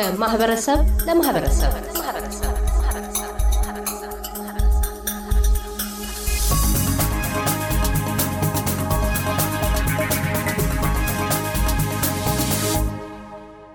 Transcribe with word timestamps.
ከማህበረሰብ 0.00 0.78
ለማህበረሰብ 1.06 1.72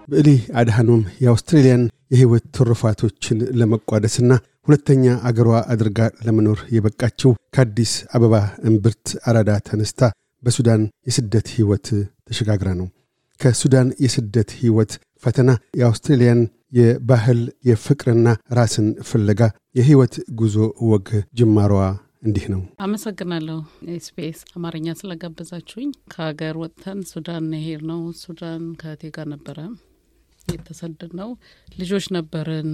ብዕሊ 0.08 0.30
አድሃኖም 0.54 1.04
የአውስትሬልያን 1.24 1.84
የሕይወት 2.12 2.46
ትሩፋቶችን 2.56 3.38
ለመቋደስና 3.60 4.32
ሁለተኛ 4.68 5.16
አገሯ 5.30 5.52
አድርጋ 5.74 6.10
ለመኖር 6.28 6.60
የበቃችው 6.76 7.34
ከአዲስ 7.56 7.94
አበባ 8.16 8.36
እምብርት 8.70 9.08
አራዳ 9.30 9.60
ተነስታ 9.70 10.02
በሱዳን 10.44 10.84
የስደት 11.08 11.50
ሕይወት 11.56 11.88
ተሸጋግራ 12.30 12.70
ነው። 12.82 12.88
ከሱዳን 13.40 13.90
የስደት 14.04 14.50
ሕይወት 14.60 14.92
ፈተና 15.24 15.50
የአውስትሬልያን 15.80 16.42
የባህል 16.78 17.40
የፍቅርና 17.70 18.28
ራስን 18.58 18.88
ፍለጋ 19.10 19.42
የሕይወት 19.76 20.16
ጉዞ 20.40 20.56
ወግ 20.90 21.08
ጅማሯ 21.40 21.74
እንዲህ 22.26 22.46
ነው። 22.54 22.62
አመሰግናለሁ 22.86 23.58
SBS 23.96 24.40
አማርኛ 24.58 24.88
ስለጋበዛችሁኝ። 25.00 25.90
ከሀገር 26.14 26.56
ወጥተን 26.62 27.00
ሱዳን 27.12 27.50
ሄድ 27.64 27.82
ነው። 27.92 28.02
ሱዳን 28.22 28.64
ከእህቴ 28.82 29.12
ጋር 29.18 29.28
ነበረ 29.34 29.58
የተሰደድ 30.48 31.12
ነው። 31.20 31.30
ልጆች 31.76 32.08
ነበርን። 32.18 32.72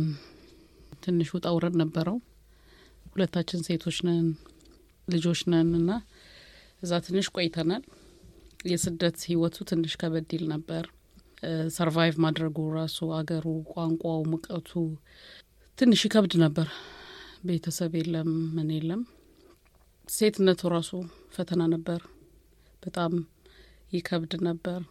ትንሽ 1.04 1.30
ውጣ 1.36 1.48
ውረድ 1.56 1.76
ነበረው። 1.82 2.18
ሁለታችን 3.12 3.64
ሴቶች 3.68 3.98
ነን፣ 4.08 4.28
ልጆች 5.08 5.42
ነን 5.52 5.70
እና 5.80 5.92
እዛ 6.81 6.92
ትንሽ 7.06 7.28
ቆይተናል። 7.36 7.84
የስደት 8.66 9.17
ህይወቱ 9.28 9.58
ትንሽ 9.70 9.94
ከበድ 10.02 10.31
ይል 10.36 10.44
ነበር። 10.52 10.86
ሰርቫይቭ 11.76 12.16
ማድረጉ 12.26 12.58
ራሱ 12.76 12.98
አገሩ፣ 13.18 13.45
ቋንቋው፣ 13.72 14.20
ሙቀቱ 14.31 14.72
ትንሽ 15.78 16.02
ይከብድ 16.08 16.34
ነበር። 16.44 16.68
ቤተሰብ 17.45 17.94
የለም፣ 18.00 18.30
ምን 18.56 18.70
የለም። 18.76 19.02
ሴትነቱ 20.08 20.62
ራሱ 20.73 20.92
ፈተና 21.36 21.62
ነበር። 21.73 22.02
በጣም 22.84 23.14
ይከብድ 23.92 24.34
ነበር። 24.50 24.81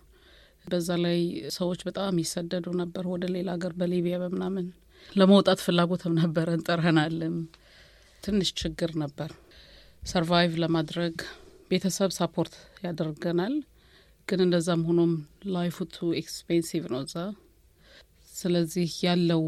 በዛ 0.64 0.88
ላይ 1.04 1.18
ሰዎች 1.56 1.80
በጣም 1.88 2.14
ይሰደዱ 2.22 2.66
ነበር 2.80 3.04
ወደ 3.12 3.24
ሌላ 3.34 3.48
ሀገር 3.56 3.72
በሊቢያ 3.78 4.16
በምናምን 4.22 4.66
ለመውጣት 5.10 5.60
ፍላጎትም 5.64 6.16
ነበረን፣ 6.20 6.64
ጥረናልም። 6.66 7.36
ትንሽ 8.22 8.48
ችግር 8.60 8.90
ነበር 9.02 9.30
survive 10.04 10.52
ለማድረግ 10.62 11.14
ቤተሰብ 11.70 12.10
support 12.16 12.54
ያደርገናል። 12.84 13.54
ግን 14.28 14.40
እንደዛም 14.44 14.82
ሆኖም 14.88 15.12
life 15.54 15.86
ኡ 15.92 15.99
too 15.99 16.08
expensive 16.20 16.84
ነው 16.92 17.00
እዛ። 17.04 17.14
ስለዚህ 18.32 18.90
ያለው 19.06 19.42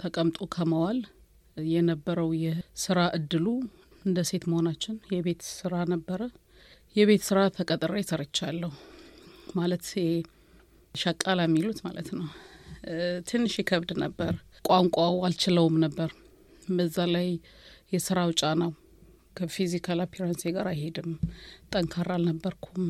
ተቀምጦ 0.00 0.38
ከመዋል 0.54 0.98
የነበረው 1.56 2.30
የስራ 2.44 3.00
እድሉ 3.18 3.46
እንደ 4.04 4.18
ሴት 4.30 4.44
መሆናችን 4.50 4.96
የቤት 5.14 5.42
ስራ 5.52 5.74
ነበረ። 5.92 6.20
የቤት 6.96 7.22
ስራ 7.28 7.38
ተቀጥሬ 7.56 7.94
ሰርቻለሁ 8.10 8.72
ማለት 9.56 9.86
ሸቃላ 10.94 11.40
የሚሉት 11.46 11.78
ማለት 11.86 12.08
ነው። 12.18 12.26
ትንሽ 13.28 13.54
ይከብድ 13.60 13.90
ነበር። 14.02 14.34
ቋንቋው 14.68 15.14
አልችለውም 15.26 15.76
ነበር። 15.84 16.10
በዛ 16.70 16.98
ላይ 17.14 17.28
የስራው 17.94 18.30
ጫናው 18.40 18.72
ከ 19.36 19.49
physical 19.49 20.00
appearance 20.04 20.33
ኤ 20.33 20.42
ጋር 20.56 20.66
አይሄድም። 20.70 21.10
ጠንካራ 21.72 22.08
አልነበርኩም። 22.16 22.86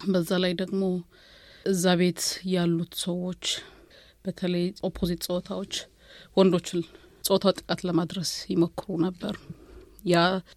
በዛ 0.00 0.30
ላይ 0.42 0.52
ደግሞ 0.60 0.82
እዛ 1.66 1.84
ቤት 2.00 2.22
ያሉት 2.52 2.94
ሰዎች 3.04 3.44
በተለይ 4.24 4.66
opposite 4.88 5.22
ጾታዎች 5.28 5.74
ወንዶች 6.36 6.80
ጾታዊ 7.24 7.52
ጥቃት 7.58 7.80
ለማድረስ 7.88 8.30
ይሞክሩ 8.52 8.96
ነበር። 9.04 9.34
ያ 10.04 10.16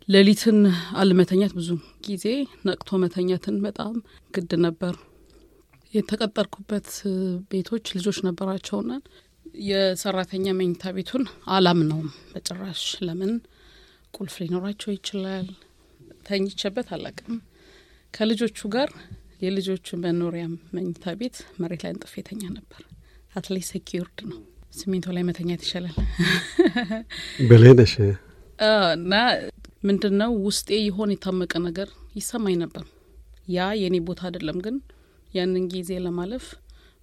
ሌሊትን 0.10 0.58
አለመተኛት 0.98 1.54
ብዙ 1.58 1.70
ጊዜ 2.08 2.26
ነቅቶ 2.68 3.00
መተኛትን 3.04 3.58
በጣም 3.66 3.94
ግድ 4.34 4.52
ነበር። 4.66 4.96
የተቀጠርኩበት 5.94 6.90
ቤቶች 7.52 7.86
ልጆች 7.98 8.18
ነበራቸውና 8.28 8.92
የሰራተኛ 9.68 10.46
መኝታ 10.58 10.92
ቤቱን 10.96 11.24
አላምነውም 11.50 12.10
በጭራሽ። 12.32 12.84
ለምን 13.08 13.32
ቁልፍ 14.18 14.36
ሊኖራቸው 14.42 14.92
ይችላል። 14.96 15.48
ተኝቼበት 16.28 16.88
አላቅም። 16.96 17.36
ከልጆቹ 18.14 18.60
ጋር 18.76 18.90
የልጆቹ 19.42 19.98
መኖሪያ 20.04 20.44
መኝታ 20.76 21.14
ቤት 21.20 21.36
መሬት 21.62 21.82
ላይ 21.86 21.92
አንጥፌ 21.94 22.24
ተኛ 22.30 22.42
ነበር። 22.56 22.82
at 23.36 23.46
least 23.46 23.72
secured 23.74 24.20
ነው። 24.30 24.40
ሲሚንቶ 24.74 25.08
ላይ 25.16 25.24
መተኛት 25.28 25.62
ይሻላል 25.66 25.96
በሌነሽ 27.50 27.94
እና 28.98 29.14
ምንድን 29.88 30.16
ነው 30.22 30.32
ውስጤ 30.46 30.70
የሆነ 30.82 31.12
የታመቀ 31.16 31.54
ነገር 31.68 31.90
ይሰማኝ 32.16 32.56
ነበር። 32.64 32.86
ያ 33.48 33.68
የኔ 33.82 33.98
ቦታ 34.08 34.22
አይደለም፣ 34.28 34.58
ግን 34.66 34.78
ያንን 35.30 35.66
ጊዜ 35.74 36.00
ለማለፍ 36.06 36.46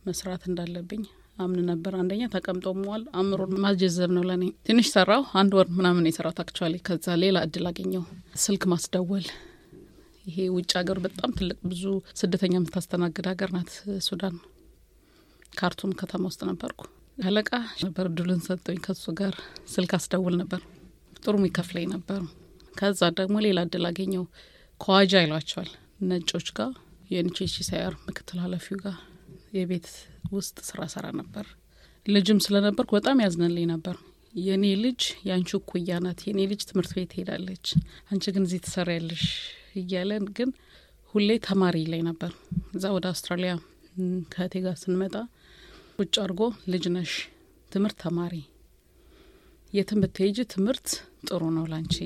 መስራት 0.06 0.42
እንዳለብኝ 0.50 1.02
አምን 1.36 1.60
ነበር። 1.68 1.92
አንደኛ 2.00 2.22
ተቀምጦ 2.32 2.66
መዋል 2.78 3.02
አእምሮን 3.14 3.52
ማጀዘብ 3.62 4.10
ነው 4.16 4.24
ለእኔ። 4.28 4.44
ትንሽ 4.66 4.86
ሰራው፣ 4.92 5.22
አንድ 5.40 5.52
ወር 5.58 5.68
ምናምን 5.76 6.08
የሰራሁት 6.08 6.38
actually። 6.42 6.74
ከዛ 6.86 7.16
ሌላ 7.22 7.38
እድል 7.46 7.66
አገኘው፣ 7.70 8.04
ስልክ 8.42 8.64
ማስደወል። 8.72 9.26
ይሄ 10.26 10.36
ውጭ 10.54 10.70
ሀገር 10.78 10.98
በጣም 11.06 11.30
ትልቅ 11.38 11.58
ብዙ 11.70 11.82
ስደተኛ 12.20 12.54
የምታስተናግድ 12.58 13.26
ሀገር 13.32 13.50
ናት 13.56 13.72
ሱዳን። 14.06 14.36
ካርቱም 15.52 15.92
ከተማ 16.00 16.22
ውስጥ 16.30 16.42
ነበርኩ። 16.50 16.82
አለቃ 17.22 17.50
ነበር 17.84 18.06
እድሉን 18.10 18.40
ሰጠኝ። 18.46 18.78
ከሱ 18.86 19.04
ጋር 19.18 19.34
ስልክ 19.74 19.92
አስደውል 19.98 20.36
ነበር። 20.40 20.62
ጥሩ 21.18 21.34
የሚከፍለኝ 21.40 21.86
ነበር። 21.92 22.22
ከዛ 22.76 23.10
ደግሞ 23.18 23.36
ሌላ 23.46 23.60
እድል 23.66 23.86
አገኘው። 23.90 24.24
ከዋጃ 24.80 25.22
ይሏቸዋል 25.22 25.70
ነጮች 26.08 26.48
ጋር 26.56 26.72
የኤንኤችሲአር 27.10 27.94
ምክትል 28.06 28.38
ኃላፊው 28.44 28.78
ጋር 28.82 28.96
የቤት 29.54 29.86
ውስጥ 30.32 30.56
ስራ 30.68 30.80
ሰራ 30.92 31.06
ነበር። 31.18 31.46
ልጅም 32.06 32.38
ስለነበርኩ 32.44 32.90
በጣም 32.98 33.22
ያዝነልኝ 33.24 33.66
ነበር። 33.72 33.96
የእኔ 34.38 34.64
ልጅ 34.82 35.00
የአንቺ 35.26 35.50
እኩያ 35.58 35.98
ናት፣ 36.04 36.20
የእኔ 36.26 36.40
ልጅ 36.52 36.62
ትምህርት 36.68 36.92
ቤት 36.96 37.12
ሄዳለች፣ 37.18 37.66
አንቺ 38.10 38.24
ግን 38.34 38.44
እዚህ 38.46 38.60
ትሰሪያለሽ 38.64 39.24
እያለን 39.80 40.24
ግን 40.36 40.50
ሁሌ 41.14 41.30
ተማሪ 41.46 41.76
ላይ 41.92 42.00
ነበር። 42.08 42.32
እዛ 42.74 42.84
ወደ 42.96 43.06
አውስትራሊያ 43.12 43.52
ከእቴ 44.32 44.54
ጋር 44.64 44.76
ስንመጣ 44.82 45.14
ቁጭ 45.98 46.14
አድርጎ 46.22 46.40
ልጅ 46.72 46.84
ነሽ፣ 46.94 47.12
ትምህርት 47.72 47.98
ተማሪ፣ 48.04 48.34
የትም 49.72 50.00
ብትሄጂ 50.02 50.38
ትምህርት 50.52 50.88
ጥሩ 51.28 51.42
ነው 51.56 51.64
ላንቺ፣ 51.70 51.96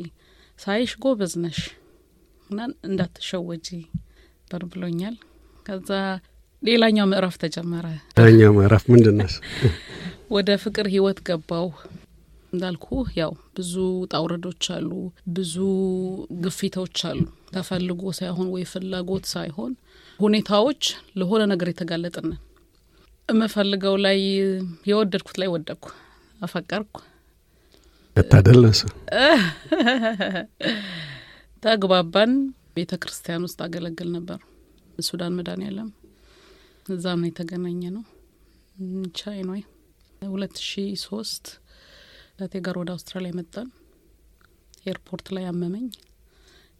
ሳይሽ 0.58 0.92
ጎበዝ 1.02 1.34
ነሽ 1.42 1.60
እና 2.50 2.58
እንዳትሸወጂ 2.88 3.68
በር 4.50 4.62
ብሎኛል። 4.70 5.16
ከዛ 5.66 5.90
ሌላኛው 6.62 7.06
ምዕራፍ 7.10 7.34
ተጀመረ። 7.42 7.86
ሌላኛው 8.16 8.52
ምዕራፍ 8.56 8.84
ምንድን 8.92 9.16
ነው? 9.20 9.28
ወደ 10.30 10.48
ፍቅር 10.62 10.86
ህይወት 10.94 11.18
ገባው። 11.28 11.68
እንዳልኩ 12.52 12.86
ያው 13.18 13.32
ብዙ 13.56 13.72
ጣውረዶች 14.12 14.64
አሉ፣ 14.76 14.90
ብዙ 15.36 15.54
ግፊቶች 16.44 16.98
አሉ። 17.08 17.20
ተፈልጎ 17.52 18.02
ሳይሆን 18.18 18.48
ወይ 18.54 18.64
ፍላጎት 18.72 19.26
ሳይሆን 19.32 19.72
ሁኔታዎች 20.20 20.82
ለሆነ 21.18 21.42
ነገር 21.52 21.68
የተጋለጥንን 21.72 22.38
የምፈልገው 23.28 23.96
ላይ 24.04 24.18
የወደድኩት 24.90 25.38
ላይ 25.42 25.50
ወደድኩ፣ 25.54 25.86
አፈቀርኩ። 26.40 26.96
እሱ። 28.70 28.82
ተግባባን። 31.62 32.32
ቤተ 32.76 32.94
ክርስቲያን 33.02 33.44
ውስጥ 33.46 33.58
አገለግል 33.64 34.10
ነበር 34.16 34.38
ሱዳን 35.06 35.34
መድኃኔዓለም 35.38 35.88
እዛ 36.88 37.04
ነው 37.18 37.26
የተገናኘ 37.28 37.82
ነው። 37.96 38.04
ቻይናዊ 39.18 39.60
ሁለት 40.28 40.56
ሺ 40.62 40.72
ሶስት 41.04 41.46
ከቴ 42.38 42.54
ጋር 42.66 42.76
ወደ 42.80 42.90
አውስትራሊያ 42.94 43.32
መጣን። 43.38 43.68
ኤርፖርት 44.86 45.26
ላይ 45.36 45.44
አመመኝ። 45.50 45.86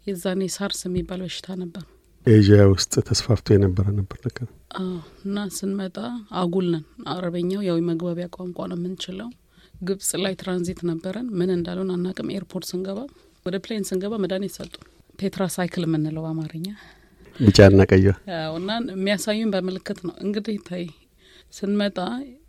የዛኔ 0.06 0.43
SARS 0.54 0.80
የሚባል 0.87 1.20
በሽታ 1.25 1.56
ነበር 1.62 1.84
ኤዥያ 2.26 2.60
ውስጥ 2.72 2.93
ተስፋፍቶ 3.08 3.46
የነበረ 3.55 3.87
ነበር 3.99 4.19
ለካ 4.25 4.38
እና 5.25 5.37
ስንመጣ 5.56 5.96
አጉል 6.40 6.66
ነን። 6.72 6.84
አረበኛው 7.12 7.61
ያው 7.69 7.76
የመግባቢያ 7.81 8.26
ቋንቋ 8.37 8.66
ነው 8.70 8.78
የምንችለው። 8.78 9.28
ግብጽ 9.82 10.11
ላይ 10.22 10.34
ትራንዚት 10.40 10.81
ነበረን። 10.90 11.26
ምን 11.38 11.50
እንዳሉን 11.56 11.90
አናቅም። 11.94 12.31
airport 12.36 12.66
ስንገባ 12.70 13.00
ወደ 13.46 13.56
plane 13.64 13.86
ስንገባ 13.90 14.14
መድኃኒት 14.22 14.54
ሰጡ። 14.58 14.75
tetracycline 15.20 15.84
የምንለው 15.87 16.25
አማርኛ 16.31 16.66
ቢጫና 17.38 17.82
ቀዩ 17.90 18.06
እና 18.58 18.70
የሚያሳዩን 18.93 19.50
በምልክት 19.55 19.99
ነው። 20.06 20.14
እንግዲህ 20.25 20.56
ታይ 20.69 20.85
ስንመጣ 21.52 21.99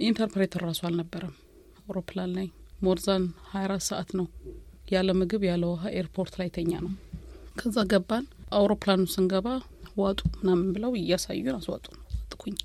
interpreter 0.08 0.62
ራሱ 0.68 0.82
አልነበረም 0.88 1.34
አውሮፕላን 1.82 2.32
ላይ 2.38 2.48
more 2.84 3.04
than 3.04 3.24
ሀያ 3.50 3.64
አራት 3.68 3.84
ሰዓት 3.90 4.10
ነው 4.20 4.28
ያለ 4.92 5.10
ምግብ 5.20 5.42
ያለ 5.50 5.64
ውሃ 5.72 5.84
airport 6.00 6.34
ላይ 6.40 6.50
ተኛ 6.56 6.72
ነው። 6.86 6.94
ከዛ 7.60 7.78
ገባን። 7.92 8.26
አውሮፕላኑ 8.58 9.02
ስንገባ 9.14 9.48
ዋጡ 9.98 10.20
ምናምን 10.38 10.68
ብለው 10.76 10.92
እያሳዩን 11.00 11.56
አስዋጡ። 11.58 11.86
ዋጥኩኝ 12.14 12.56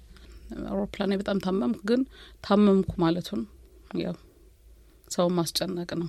አውሮፕላን 0.71 1.09
ላይ 1.11 1.19
በጣም 1.23 1.39
ታመምኩ። 1.45 1.81
ግን 1.91 2.01
ታመምኩ 2.45 2.93
ማለቱን 3.03 3.43
ያው 4.03 4.17
ሰው 5.11 5.27
ማስጨነቅ 5.39 5.91
ነው። 6.01 6.09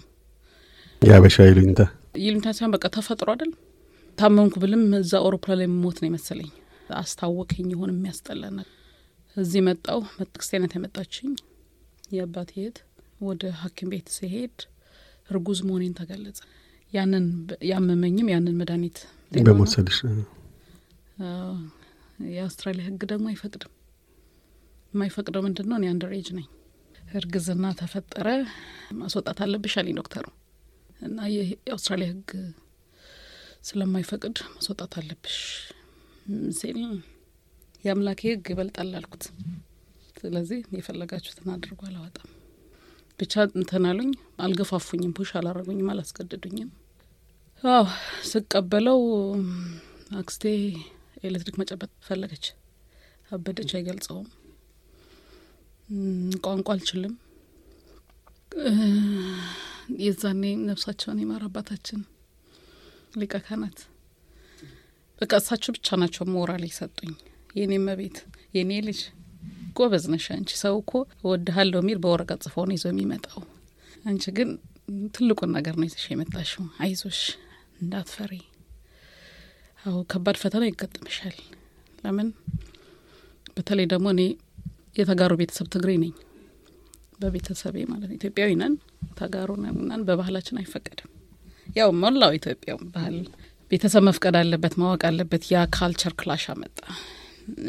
የአበሻ 1.02 1.38
ይሉኝታ 1.50 1.82
ይሉኝታ 2.20 2.50
ሳይሆን 2.58 2.74
በቃ 2.76 2.86
ተፈጥሮ 2.96 3.30
አይደል። 3.34 3.52
ታመምኩ 4.18 4.56
ብልም 4.62 4.84
እዛ 4.98 5.12
አውሮፕላን 5.22 5.58
ላይ 5.62 5.68
ሞት 5.76 5.98
ነው 6.02 6.08
የመሰለኝ። 6.10 6.52
አስታወከኝ 6.98 7.68
የሆነ 7.74 7.92
የሚያስጠላ 7.94 8.44
ነገር። 8.58 8.72
እዚህ 9.36 9.62
መጣው 9.68 10.00
ክርስቲያናት 10.34 10.74
ያመጣችኝ 10.78 11.32
የአባቴ 12.12 12.52
እህት 12.60 12.78
ወደ 13.22 13.44
ሐኪም 13.62 13.90
ቤት 13.94 14.08
ሲሄድ 14.16 14.58
እርጉዝ 15.30 15.60
መሆኔን 15.68 15.94
ተገለጸ። 16.00 16.40
ያንን 16.94 17.26
ያመመኝም 17.70 18.28
ያንን 18.34 18.58
መድኃኒት 18.60 18.98
በመውሰድሽ 19.32 19.98
የአውስትራሊያ 22.30 22.84
ሕግ 22.88 23.02
ደግሞ 23.12 23.26
አይፈቅድም። 23.32 23.72
የማይፈቅደው 24.94 25.42
ምንድን 25.46 25.68
ነው? 25.70 25.78
እኔ 25.80 25.86
አንደር 25.92 26.12
ኤጅ 26.18 26.28
ነኝ። 26.38 26.46
እርግዝና 27.16 27.66
ተፈጠረ 27.80 28.28
ማስወጣት 29.00 29.40
አለብሽ 29.46 29.74
አለኝ 29.80 29.96
ዶክተሩ 30.00 30.26
እና 31.00 31.18
የአውስትራሊያ 31.34 32.08
ሕግ 32.14 32.30
ስለማይፈቅድ 33.66 34.38
ማስወጣት 34.52 34.94
አለብሽ 35.00 35.38
ሲል 36.58 36.80
የአምላኬ 37.84 38.22
ሕግ 38.30 38.46
ይበልጣል 38.52 38.92
አልኩት። 39.00 39.24
ስለዚህ 40.20 40.60
የፈለጋችሁትን 40.76 41.50
አድርጎ 41.54 41.82
አላወጣም 41.90 42.30
ብቻ 43.20 43.34
እንትን 43.54 43.84
አልገፋፉኝም፣ 44.42 45.14
ፑሽ 45.18 45.30
አላረጉኝም፣ 45.40 45.90
አላስገድዱኝም። 45.92 46.70
አዎ 47.64 47.84
ስቀበለው 48.30 49.00
አክስቴ 50.20 50.44
ኤሌክትሪክ 51.24 51.56
መጨበጥ 51.62 51.92
ፈለገች። 52.08 52.48
አበደች፣ 53.32 53.72
አይገልጸውም። 53.78 54.28
ቋንቋ 56.44 56.68
አልችልም። 56.74 57.14
የዛኔ 60.02 60.44
ነፍሳቸውን 60.68 61.22
የማር 61.22 61.44
አባታችን 61.48 62.02
ሊቀ 63.16 63.36
ካህናት 63.44 63.80
በቃ 65.22 65.32
እሳቸው 65.42 65.72
ብቻ 65.76 65.98
ናቸው 66.02 66.24
ሞራል 66.32 66.64
የሰጡኝ። 66.68 67.14
የኔ 67.56 67.74
መቤት 67.86 68.18
የኔ 68.56 68.72
ልጅ 68.88 69.02
ጎበዝ 69.78 70.06
ነሽ 70.14 70.26
አንቺ። 70.36 70.52
ሰው 70.62 70.76
እኮ 70.82 70.92
እወድሃለሁ 71.24 71.80
የሚል 71.82 72.00
በወረቀት 72.04 72.40
ጽፎ 72.46 72.66
ነው 72.68 72.76
ይዞ 72.78 72.86
የሚመጣው። 72.92 73.44
አንቺ 74.06 74.24
ግን 74.38 74.50
ትልቁን 75.16 75.52
ነገር 75.58 75.76
ነው 75.80 75.86
ይዘሽ 75.88 76.06
የመጣሽው። 76.12 76.66
አይዞሽ፣ 76.84 77.22
እንዳትፈሪ። 77.82 78.34
አዎ 79.86 79.98
ከባድ 80.12 80.38
ፈተና 80.42 80.64
ይገጥምሻል። 80.70 81.38
ለምን 82.04 82.28
በተለይ 83.58 83.88
ደግሞ 83.92 84.08
እኔ 84.16 84.22
የተጋሩ 84.96 85.34
ቤተሰብ 85.42 85.68
ትግሬ 85.74 85.92
ነኝ። 86.04 86.14
በቤተሰቤ 87.20 87.76
ማለት 87.92 88.10
ኢትዮጵያዊ 88.18 88.54
ነን፣ 88.62 88.74
ተጋሩ 89.20 89.50
ነን። 89.64 90.02
በባህላችን 90.08 90.60
አይፈቀድም። 90.62 91.12
ያው 91.76 91.90
ሞላው 92.02 92.32
ኢትዮጵያ 92.38 92.74
ባህል 92.92 93.18
ቤተሰብ 93.72 94.04
መፍቀድ 94.08 94.36
አለበት 94.40 94.74
ማወቅ 94.82 95.02
አለበት። 95.10 95.44
ያ 95.52 95.62
culture 95.76 96.14
clash 96.20 96.44
አመጣ። 96.54 96.78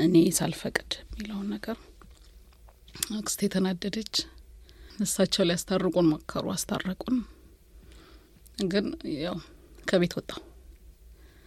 እኔ 0.04 0.16
ሳልፈቅድ 0.36 0.90
የሚለውን 1.04 1.48
ነገር 1.54 1.76
አክስቴ 3.18 3.48
ተናደደች። 3.54 4.14
እሳቸው 5.00 5.44
ሊያስታርቁን 5.48 6.06
ሞከሩ፣ 6.10 6.46
አስታረቁን። 6.54 7.16
ግን 8.68 8.86
ያው 9.22 9.36
ከቤት 9.86 10.14
ወጣሁ። 10.18 10.40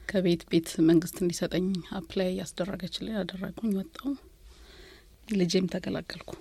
ከቤት 0.08 0.44
ቤት 0.52 0.70
መንግስት 0.90 1.18
እንዲሰጠኝ 1.24 1.66
apply 1.98 2.30
ያስደረገችልኝ 2.40 3.16
ያደረጉኝ፣ 3.18 3.72
ወጣሁ። 3.80 4.12
ልጄም 5.34 5.66
ተገላገልኩ። 5.74 6.32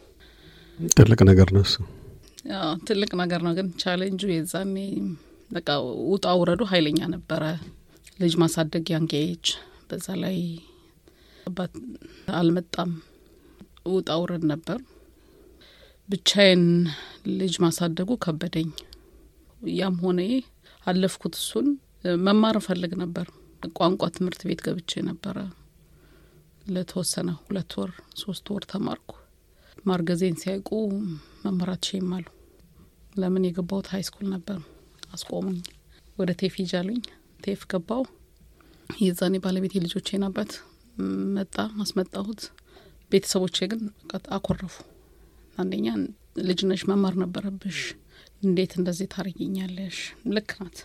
ትልቅ 0.96 1.20
ነገር 1.30 1.48
ነው 1.56 1.64
እሱ። 1.66 1.76
ትልቅ 2.86 3.10
ነገር 3.22 3.40
ነው። 3.46 3.54
ግን 3.58 3.68
ቻሌንጁ 3.82 4.22
የዛኔ 4.30 4.76
በቃ 5.50 5.68
ውጣ 6.10 6.26
ውረዱ 6.40 6.62
ኃይለኛ 6.70 7.00
ነበረ። 7.12 7.42
ልጅ 8.20 8.34
ማሳደግ 8.42 8.86
young 8.92 9.12
age፣ 9.20 9.46
በዛ 9.88 10.06
ላይ 10.22 10.36
አባት 11.46 11.74
አልመጣም። 12.38 12.90
ውጣ 13.92 14.08
ውረድ 14.22 14.44
ነበር። 14.52 14.78
ብቻዬን 16.08 16.64
ልጅ 17.38 17.54
ማሳደጉ 17.64 18.10
ከበደኝ። 18.24 18.70
ያም 19.76 19.96
ሆነ 20.02 20.20
አለፍኩት። 20.86 21.34
እሱን 21.40 21.66
መማር 22.26 22.56
እፈልግ 22.60 22.92
ነበር። 23.02 23.26
ቋንቋ 23.78 24.02
ትምህርት 24.16 24.42
ቤት 24.48 24.60
ገብቼ 24.66 25.00
ነበረ። 25.08 25.36
ለተወሰነ 26.68 27.28
ሁለት 27.42 27.72
ወር 27.78 27.90
ሶስት 28.20 28.46
ወር 28.52 28.64
ተማርኩ። 28.72 29.10
ማርገዜን 29.86 30.36
ሲያውቁ 30.40 30.70
መማር 31.44 31.71
አትችዪም 31.71 32.10
አሉ። 32.16 32.26
ለምን 33.14 33.46
የገባሁት 33.46 33.86
high 33.92 34.02
school 34.08 34.26
ነበር። 34.34 34.58
አስቆሙኝ። 35.08 35.58
ወደ 36.18 36.30
TAFE 36.40 36.54
አሉኝ። 36.78 37.00
TAFE 37.40 37.60
ገባው። 37.70 38.02
የዛኔ 39.00 39.34
ባለቤቴ 39.38 39.72
የልጆቼን 39.76 40.24
አባት 40.28 40.52
መጣ፣ 41.34 41.54
አስመጣሁት። 41.82 42.40
ቤተሰቦቼ 43.12 43.66
ግን 43.72 43.82
አኮረፉ። 44.36 44.74
አንደኛ 45.58 45.86
ልጅ 46.40 46.60
ነሽ፣ 46.70 46.82
መማር 46.90 47.14
ነበረብሽ፣ 47.22 47.80
እንዴት 48.42 48.72
እንደዚህ 48.78 49.06
ታርጊኛለሽ? 49.14 49.98
ልክ 50.30 50.50
ናት። 50.58 50.78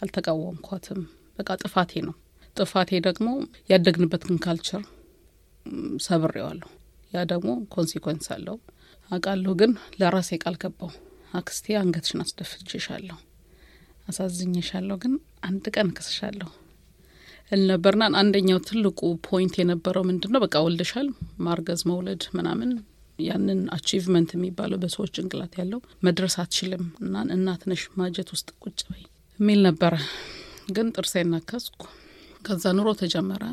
አልተቃወምኳትም። 0.00 1.00
በቃ 1.38 1.48
ጥፋቴ 1.62 1.92
ነው። 2.06 2.14
ጥፋቴ 2.56 3.00
ደግሞ 3.06 3.28
ያደግንበትን 3.70 4.36
culture 4.44 4.82
ሰብሬዋለሁ። 6.04 6.68
ያ 7.12 7.24
ደግሞ 7.26 7.50
consequence 7.74 8.26
አለው 8.34 8.56
አውቃለሁ። 9.10 9.52
ግን 9.60 9.72
ለራሴ 10.00 10.38
ቃል 10.42 10.56
ገባው። 10.62 10.90
አክስቴ 11.36 11.76
አንገትሽን 11.80 12.22
አስደፍቼሻለሁ፣ 12.24 13.18
አሳዝኜሻለሁ፣ 14.10 14.96
ግን 15.02 15.14
አንድ 15.48 15.64
ቀን 15.74 15.88
እክስሻለሁ 15.92 16.48
እል 17.52 17.68
ነበርና 17.68 18.04
አንደኛው 18.20 18.58
ትልቁ 18.68 19.00
point 19.26 19.54
የነበረው 19.58 20.04
ምንድን 20.08 20.32
ነው? 20.34 20.40
በቃ 20.44 20.54
ወልደሻል፣ 20.64 21.08
ማርገዝ 21.46 21.82
መውለድ 21.90 22.22
ምናምን 22.36 22.70
ያንን 23.18 23.60
achievement 23.74 24.30
የሚባለው 24.34 24.78
በሰዎች 24.82 25.12
ጭንቅላት 25.16 25.52
ያለው 25.60 25.78
መድረስ 26.06 26.34
አትችልም 26.42 26.82
እና 27.02 27.22
እናት 27.36 27.62
ነሽ 27.70 27.82
ማጀት 28.00 28.30
ውስጥ 28.34 28.48
ቁጭ 28.64 28.80
በይ 28.88 29.04
የሚል 29.38 29.60
ነበረ። 29.68 29.94
ግን 30.72 30.88
ጥርሴን 30.96 31.30
ነከስኩ። 31.34 31.82
ከዛ 32.46 32.64
ኑሮ 32.78 32.88
ተጀመረ። 33.00 33.44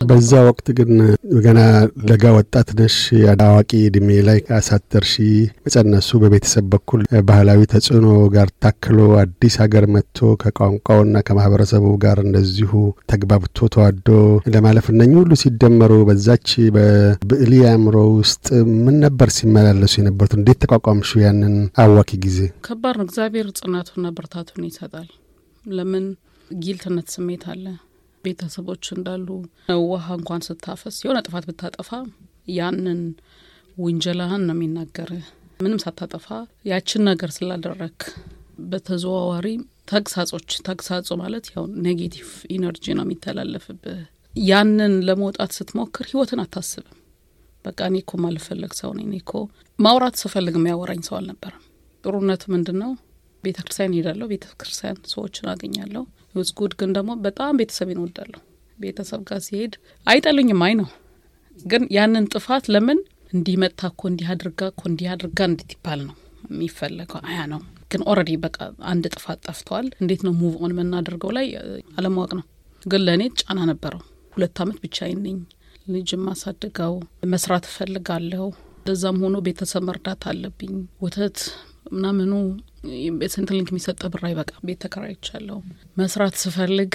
በዛ 0.00 0.30
ወቅት 0.46 0.66
ግን 0.76 0.90
ገና 1.44 1.60
ለጋ 2.08 2.24
ወጣት 2.36 2.68
ነሽ። 2.78 2.94
አዋቂ 3.44 3.70
እድሜ 3.88 4.08
ላይ 4.28 4.38
አሳደርሺ 4.56 5.12
መጸነሱ 5.64 6.18
በቤተሰብ 6.22 6.64
በኩል 6.72 7.00
ባህላዊ 7.28 7.60
ተጽዕኖ 7.72 8.06
ጋር 8.34 8.48
ታክሎ 8.64 8.98
አዲስ 9.22 9.56
ሀገር 9.62 9.86
መጥቶ 9.94 10.30
ከቋንቋውና 10.42 11.22
ከማህበረሰቡ 11.26 11.84
ጋር 12.04 12.20
እንደዚሁ 12.24 12.72
ተግባብቶ 13.12 13.68
ተዋዶ 13.74 14.08
ለማለፍ 14.54 14.88
እነኚህ 14.94 15.18
ሁሉ 15.22 15.38
ሲደመሩ 15.42 15.92
በዛች 16.10 16.48
በብዕሊ 16.76 17.52
አእምሮ 17.70 17.96
ውስጥ 18.16 18.46
ምን 18.80 18.98
ነበር 19.04 19.30
ሲመላለሱ 19.36 19.94
የነበሩት? 20.00 20.34
እንዴት 20.38 20.60
ተቋቋምሽው 20.64 21.12
ያንን 21.24 21.54
አዋኪ 21.82 22.10
ጊዜ? 22.24 22.38
ከባድ 22.66 22.96
ነው። 22.98 23.06
እግዚአብሔር 23.08 23.48
ጽናቱና 23.60 24.06
ብርታቱን 24.16 24.66
ይሰጣል። 24.68 25.08
ለምን 25.64 26.04
guilt 26.60 26.87
ነት 26.87 27.08
ስሜት 27.14 27.44
አለ 27.50 27.64
ቤተሰቦች 28.24 28.84
እንዳሉ 28.96 29.26
ውሃ 29.84 30.06
እንኳን 30.18 30.44
ስታፈስ 30.46 30.96
የሆነ 31.04 31.18
ጥፋት 31.26 31.44
ብታጠፋ 31.50 31.90
ያንን 32.56 33.00
ውንጀላህን 33.76 34.42
ነው 34.48 34.56
የሚናገር። 34.56 35.10
ምንም 35.60 35.80
ሳታጠፋ 35.84 36.26
ያችን 36.70 37.02
ነገር 37.08 37.30
ስላደረግ 37.36 37.96
በተዘዋዋሪ 38.70 39.46
ተግሳጾች፣ 39.90 40.50
ተግሳጾ 40.66 41.08
ማለት 41.20 41.46
ያው 41.54 41.64
negative 41.84 42.26
energy 42.54 42.86
ነው 42.98 43.04
የሚተላለፍብህ። 43.06 44.00
ያንን 44.44 44.92
ለመውጣት 45.06 45.52
ስትሞክር 45.56 46.06
ህይወትን 46.10 46.42
አታስብም። 46.44 46.96
በቃ 47.64 47.78
እኔ 47.88 47.96
እኮ 48.02 48.12
ማልፈለግ 48.22 48.72
ሰው 48.80 48.90
ነኝ። 48.96 49.06
እኔ 49.08 49.16
እኮ 49.22 49.32
ማውራት 49.78 50.16
ስፈልግ 50.22 50.54
የሚያወራኝ 50.58 51.00
ሰው 51.08 51.16
አልነበረም። 51.18 51.64
ጥሩነቱ 52.04 52.42
ምንድን 52.52 52.78
ነው? 52.82 52.92
ቤተ 53.44 53.58
ክርስቲያን 53.64 53.94
ሄዳለሁ። 53.96 54.26
ቤተ 54.32 54.46
ሰዎችን 55.12 55.46
አገኛለሁ። 55.52 56.02
ዩዝ 56.34 56.50
ጉድ 56.58 56.72
ግን 56.80 56.90
ደግሞ 56.96 57.12
በጣም 57.24 57.58
ቤተሰቤን 57.60 58.00
እወዳለሁ። 58.02 58.40
ቤተሰብ 58.78 59.20
ጋር 59.28 59.40
ሲሄድ 59.46 59.72
አይጠሉኝም። 60.06 60.62
አይ 60.66 60.74
ነው 60.80 60.88
ግን 61.64 61.82
ያንን 61.96 62.26
ጥፋት 62.34 62.64
ለምን 62.74 62.98
እንዲህ 63.32 63.56
እኮ 63.88 64.02
እንዲህ 64.10 64.28
አድርጋ 64.32 64.60
እኮ 64.72 64.82
እንዲህ 64.90 65.08
አድርጋ 65.12 65.38
እንዴት 65.50 65.72
ይባል 65.74 66.00
ነው 66.06 66.14
የሚፈለገው። 66.50 67.20
አያ 67.28 67.40
ነው 67.52 67.60
ግን 67.92 68.02
ኦልሬዲ 68.10 68.32
በቃ 68.44 68.56
አንድ 68.90 69.04
ጥፋት 69.14 69.38
ጠፍተዋል። 69.46 69.86
እንዴት 70.00 70.20
ነው 70.26 70.32
ሙቭ 70.40 70.54
ኦን 70.62 70.72
የምናደርገው 70.74 71.30
ላይ 71.36 71.46
አለማወቅ 71.98 72.30
ነው። 72.38 72.44
ግን 72.82 73.02
ለእኔ 73.06 73.22
ጫና 73.40 73.60
ነበረው። 73.70 74.02
ሁለት 74.32 74.58
አመት 74.62 74.78
ብቻዬን 74.84 75.20
ነኝ። 75.26 75.38
ልጅ 75.88 76.10
ማሳድገው 76.24 76.94
መስራት 77.32 77.64
እፈልጋለሁ። 77.70 78.46
እንደዛም 78.80 79.18
ሆኖ 79.24 79.36
ቤተሰብ 79.46 79.82
መርዳት 79.88 80.22
አለብኝ። 80.30 80.74
ወተት 81.02 81.38
ምናምኑ 81.92 82.32
Centrelink 83.30 83.68
የሚሰጠው 83.70 84.02
ብር 84.12 84.22
አይበቃም። 84.26 84.52
ቤት 84.66 84.78
ተከራይቻለሁ። 84.84 85.56
መስራት 85.96 86.36
ስፈልግ 86.42 86.92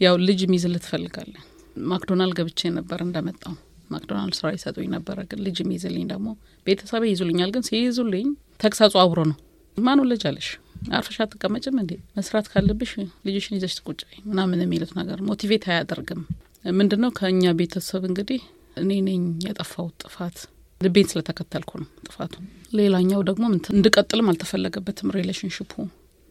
ያው 0.00 0.14
ልጅ 0.26 0.40
ሚይዝልህ 0.52 0.74
ትፈልጋለህ። 0.84 1.44
McDonald 1.90 2.34
ገብቼ 2.38 2.60
ነበር 2.76 2.98
እንደመጣው 3.04 3.54
McDonald 3.90 4.34
ስራ 4.38 4.46
ይሰጡኝ 4.54 4.88
ነበረ። 4.94 5.18
ግን 5.30 5.40
ልጅ 5.46 5.56
የሚይዝልኝ 5.62 6.04
ደግሞ 6.12 6.28
ቤተሰቤ 6.66 7.02
ይይዙልኛል። 7.12 7.50
ግን 7.54 7.64
ሲይዙልኝ 7.68 8.28
ተግሳጹ 8.60 8.94
አብሮ 9.02 9.20
ነው። 9.30 9.36
ማን 9.76 10.00
ውለጂ 10.02 10.23
አለሽ 10.23 10.48
አርፈሽ 10.92 11.16
አትቀመጭም 11.24 11.76
እንዴ? 11.82 11.92
መስራት 12.16 12.46
ካለብሽ 12.52 12.92
ልጅሽን 13.26 13.56
ይዘሽ 13.58 13.74
ትቁጭ 13.78 14.00
ምናምን 14.26 14.62
የሚሉት 14.64 14.92
ነገር 14.98 15.18
motivate 15.28 15.64
አያደርግም። 15.70 16.20
ምንድን 16.74 17.00
ነው 17.04 17.10
ከእኛ 17.18 17.52
ቤተሰብ 17.58 18.04
እንግዲህ 18.08 18.40
እኔ 18.76 18.90
ነኝ 19.08 19.22
የጠፋው 19.46 19.88
ጥፋት 20.02 20.38
ልቤን 20.80 21.08
ስለተከተልኩ 21.10 21.70
ነው 21.80 21.88
ጥፋቱ። 22.06 22.34
ሌላኛው 22.78 23.20
ደግሞ 23.28 23.44
እንድቀጥልም 23.72 24.28
አልተፈለገበትም 24.32 25.12
relationship 25.16 25.61
ኡ። 25.61 25.72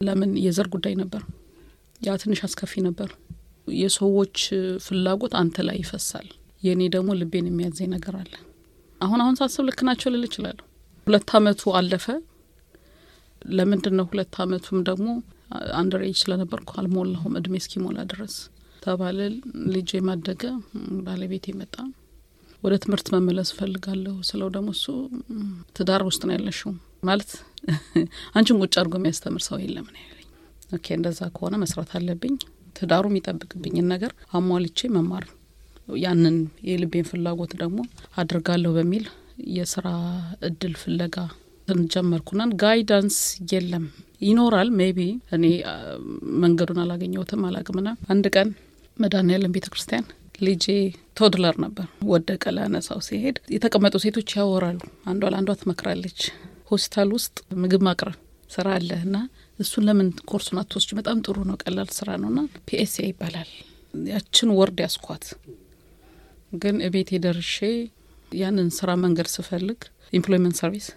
ለምን 0.01 0.31
የዘር 0.43 0.67
ጉዳይ 0.73 0.95
ነበር። 1.01 1.21
ያ 2.01 2.15
ትንሽ 2.21 2.39
አስከፊ 2.47 2.73
ነበር። 2.87 3.09
የሰዎች 3.75 4.37
ፍላጎት 4.85 5.33
አንተ 5.39 5.63
ላይ 5.67 5.77
ይፈሳል። 5.83 6.27
የእኔ 6.63 6.81
ደግሞ 6.95 7.09
ልቤን 7.19 7.47
የሚያዘኝ 7.49 7.89
ነገር 7.95 8.15
አለ። 8.21 8.33
አሁን 9.01 9.19
አሁን 9.23 9.35
ሳስብ 9.39 9.63
ልክ 9.69 9.79
ናቸው 9.87 10.09
ልል 10.13 10.23
እችላለሁ። 10.27 10.65
ሁለት 11.07 11.31
አመቱ 11.37 11.73
አለፈ። 11.79 12.05
ለምንድን 13.51 13.95
ነው 13.99 14.05
ሁለት 14.11 14.35
አመቱም 14.43 14.79
ደግሞ 14.89 15.07
under 15.79 16.01
age 16.05 16.17
ስለነበርኩ 16.21 16.71
አልሞላሁም 16.79 17.33
እድሜ 17.39 17.55
እስኪሞላ 17.61 17.97
ድረስ 18.11 18.35
ተባለ። 18.81 19.19
ልጅ 19.73 19.89
ካደገ 19.97 20.43
ባለቤቴ 21.05 21.45
ከመጣ 21.51 21.75
ወደ 22.65 22.75
ትምህርት 22.83 23.07
መመለስ 23.13 23.49
እፈልጋለሁ 23.53 24.13
ስለው 24.29 24.49
ደግሞ 24.55 24.69
እሱ 24.75 24.85
ትዳር 25.77 26.01
ውስጥ 26.07 26.21
ነው 26.27 26.33
ያለሽው 26.35 26.71
ማለት 27.03 27.31
አንቺን 28.35 28.59
ቁጭ 28.61 28.73
አድርጎ 28.79 28.95
የሚያስተምር 28.99 29.41
ሰው 29.47 29.57
የለም 29.63 29.87
ነው 29.87 30.01
ያለኝ። 30.03 30.27
okay 30.69 30.87
እንደዛ 30.97 31.19
ከሆነ 31.35 31.55
መስራት 31.63 31.91
አለብኝ። 31.97 32.35
ትዳሩ 32.75 33.05
የሚጠብቅብኝን 33.11 33.87
ነገር 33.93 34.11
አሟልቼ 34.37 34.87
መማር 34.95 35.25
ያንን 36.03 36.37
የልቤን 36.69 37.07
ፍላጎት 37.09 37.51
ደግሞ 37.61 37.79
አድርጋለሁ 38.21 38.71
በሚል 38.77 39.05
የስራ 39.55 39.87
እድል 40.47 40.75
ፍለጋ 40.81 41.15
ጀመርኩና 41.93 42.51
guidance 42.61 43.17
የለም 43.51 43.85
ይኖራል 44.25 44.69
maybe 44.79 44.99
እኔ 45.37 45.45
መንገዱን 46.43 46.81
አላገኘሁትም 46.83 47.41
አላውቅምና 47.47 47.89
አንድ 48.13 48.27
ቀን 48.35 48.49
መድኃኔዓለም 48.97 49.53
ቤተ 49.55 49.67
ክርስቲያን 49.73 50.05
ልጄ 50.41 50.65
toddler 51.17 51.55
ነበር። 51.63 51.85
ወደቀ 52.09 52.43
ላነሳው 52.55 52.99
ስሄድ 53.07 53.37
የተቀመጡ 53.55 53.95
ሴቶች 54.03 54.31
ያወራሉ። 54.37 54.79
አንዷ 55.05 55.31
ለአንዷ 55.33 55.53
ትመክራለች። 55.61 56.19
ሆስፒታል 56.71 57.09
ውስጥ 57.15 57.35
ምግብ 57.61 57.83
ማቅረብ 57.87 58.17
ስራ 58.49 58.67
አለ 58.77 58.89
እና 59.05 59.17
እሱን 59.59 59.85
ለምን 59.87 60.09
ኮርሱን 60.29 60.59
አትወስጅ 60.61 60.91
በጣም 60.99 61.17
ጥሩ 61.25 61.37
ነው 61.49 61.57
ቀላል 61.63 61.89
ስራ 61.97 62.09
ነው 62.23 62.31
ና 62.35 62.41
PSA 62.67 63.05
ይባላል። 63.09 63.51
ያችን 64.09 64.49
word 64.57 64.79
ያዝኳት 64.85 65.25
ግን 66.55 66.75
እቤቴ 66.87 67.19
ደርሼ 67.23 67.55
ያንን 68.31 68.69
ስራ 68.77 68.91
መንገድ 69.03 69.27
ስፈልግ 69.33 69.79
employment 70.13 70.57
service 70.59 70.87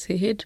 ስሄድ 0.00 0.40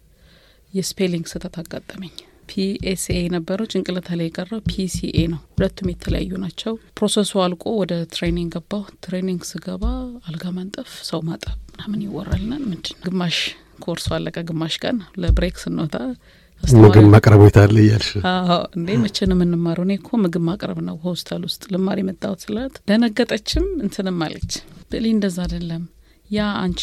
የ 0.75 0.85
spelling 0.85 1.26
ስህተት 1.33 1.57
አጋጠመኝ። 1.63 2.15
PSA 2.49 3.17
የነበረው 3.21 3.67
ጭንቅላት 3.73 4.09
ላይ 4.13 4.27
የቀረው 4.29 4.61
PCA 4.69 5.19
ነው። 5.33 5.41
ሁለቱም 5.55 5.91
የተለያዩ 5.93 6.33
ናቸው። 6.43 6.73
process 6.99 7.25
ኡ 7.25 7.33
አልቆ 7.45 7.65
ወደ 7.81 7.95
training 8.12 8.52
ገባሁ። 8.57 8.85
training 9.05 9.43
ስገባ 9.51 9.85
አልጋ 10.27 10.45
ማንጠፍ፣ 10.57 10.93
ሰው 11.11 11.23
ማጠብ 11.29 11.57
ምናምን 11.73 12.01
ይወራልናል። 12.07 12.63
ምንድን 12.67 12.99
ግማሽ 13.07 13.39
ኮርሱ 13.85 14.07
አለቀ። 14.17 14.37
ግማሽ 14.51 14.77
ቀን 14.85 14.99
ለ 15.23 15.32
break 15.32 15.57
ስንወጣ 15.63 15.95
ምግብ 16.63 17.07
ማቅረብ 17.13 17.41
የታለ 17.45 17.77
እያልሽ 17.83 18.11
እንዴ 18.77 18.89
መቼ 19.03 19.17
ነው 19.31 19.37
የምንማረው? 19.37 19.85
እኔ 19.87 19.93
እኮ 19.99 20.11
ምግብ 20.25 20.43
ማቅረብ 20.49 20.79
ነው 20.87 20.97
ሆስፒታል 21.05 21.43
ውስጥ 21.49 21.63
ልማር 21.73 21.99
የመጣሁት 22.01 22.41
ስላት 22.45 22.75
ደነገጠችም፣ 22.89 23.67
እንትንም 23.85 24.21
አለች። 24.27 24.53
ብዕሊ 24.93 25.05
እንደዛ 25.15 25.39
አይደለም 25.47 25.83
ያ 26.31 26.43
አንቺ 26.61 26.83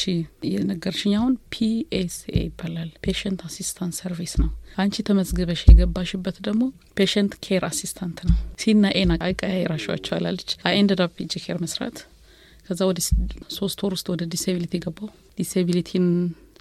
የነገርሽኝ 0.50 1.14
አሁን 1.20 1.34
PSA 1.54 2.34
ይባላል። 2.42 2.90
patient 3.06 3.40
assistant 3.48 3.94
service 4.00 4.34
ነው። 4.42 4.50
አንቺ 4.78 4.96
ተመዝግበሽ 5.08 5.62
የገባሽበት 5.68 6.38
ደግሞ 6.48 6.64
patient 6.98 7.34
care 7.46 7.64
assistant 7.70 8.20
ነው። 8.28 8.36
C 8.62 8.69
ና 8.69 8.92
S 9.00 9.04
ና 9.04 9.18
ቀያይረሻቸዋል 9.28 10.26
አለች። 10.32 10.52
I 10.64 10.76
ended 10.80 11.02
up 11.06 11.16
patient 11.20 11.42
care 11.46 11.60
መስራት 11.64 11.98
ከዛ 12.68 12.82
ወደ 12.90 13.00
ሶስት 13.54 13.80
ወር 13.84 13.94
ውስጥ 13.96 14.08
ወደ 14.14 14.24
disability 14.34 14.76
ገባሁ። 14.84 15.10
disability 15.40 15.95
ን 15.95 16.06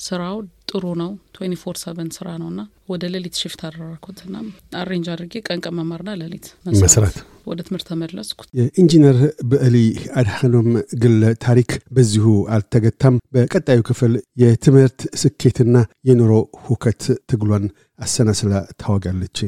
ስራው 0.00 0.37
ጥሩ 0.70 0.85
ነው። 1.00 1.11
twenty 1.35 1.56
four 1.62 1.76
seven 1.82 2.11
ስራ 2.16 2.28
ነው 2.42 2.50
ና 2.52 2.62
ወደ 2.88 3.04
ሌሊት 3.14 3.37
shift 3.40 3.61
አደረኩት 3.68 4.18
ና 4.28 4.42
arrange 4.80 5.08
አድርጌ 5.14 5.35
ቀን 5.47 5.61
ቀን 5.64 5.75
መማርና 5.78 6.11
ሌሊት 6.23 6.47
መስራት 6.85 7.16
ወደ 7.49 7.61
ትምህርት 7.67 7.87
ተመለስኩ። 7.90 8.40
የኢንጂነር 8.59 9.19
ብዕሊ 9.50 9.76
አድሃኖም 10.21 10.69
ግለ 11.02 11.23
ታሪክ 11.45 11.71
በዚሁ 11.93 12.26
አልተገታም። 12.55 13.17
በቀጣዩ 13.35 13.81
ክፍል 13.88 14.12
የትምህርት 14.43 15.00
ስኬትና 15.23 15.76
የኑሮ 16.05 16.33
ሁከት 16.67 17.02
ትግሏን 17.31 17.67
አሰናስላ 17.99 18.52
ታወጋለች። 18.83 19.38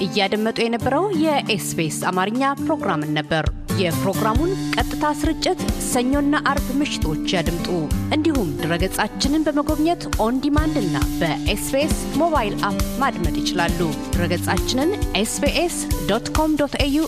እያደመጡ 0.00 0.58
የነበረው 0.62 1.04
የ 1.22 1.53
SBS 1.53 2.00
አማርኛ 2.10 2.50
ፕሮግራምን 2.60 3.10
ነበር። 3.16 3.44
የፕሮግራሙን 3.78 4.52
ቀጥታ 4.74 5.04
ስርጭት 5.18 5.60
ሰኞና 5.88 6.40
አርብ 6.50 6.66
ምሽቶች 6.78 7.34
ያድምጡ። 7.34 7.68
እንዲሁም 8.16 8.50
ድረገጻችንን 8.62 9.44
በመጎብኘት 9.46 10.04
on 10.24 10.40
demand 10.44 10.76
እና 10.82 10.96
በ 11.20 11.50
SBS 11.50 11.96
mobile 12.22 12.56
app 12.68 12.82
ማድመጥ 13.02 13.34
ይችላሉ። 13.42 13.80
ድረገጻችንን 14.14 14.92
SBS 15.22 15.78
dot 16.10 16.28
com 16.38 16.54
dot 16.60 16.76
au 16.86 17.04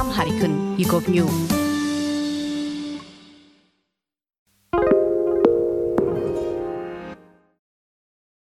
Amharic 0.00 0.42
ን 0.42 0.54
ይጎብኙ። 0.78 1.18